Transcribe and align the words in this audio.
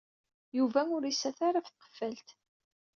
Yuba 0.57 0.81
ur 0.95 1.03
issat 1.05 1.39
ara 1.47 1.59
ɣef 1.63 1.69
tqeffalt. 1.69 2.29